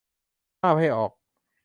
[0.61, 1.11] ห้ามให้ออก